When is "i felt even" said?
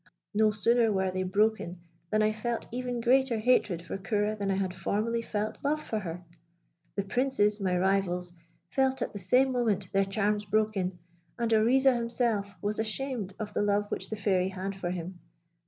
2.23-3.01